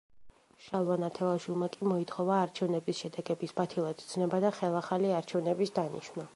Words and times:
შალვა 0.67 0.95
ნათელაშვილმა 1.03 1.69
კი 1.75 1.89
მოითხოვა 1.91 2.39
არჩევნების 2.47 3.03
შედეგების 3.03 3.55
ბათილად 3.61 4.03
ცნობა 4.15 4.43
და 4.47 4.55
ხელახალი 4.61 5.17
არჩევნების 5.23 5.79
დანიშვნა. 5.81 6.29